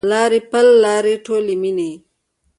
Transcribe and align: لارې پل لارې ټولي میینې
لارې 0.11 0.39
پل 0.51 0.67
لارې 0.83 1.15
ټولي 1.25 1.55
میینې 1.61 1.91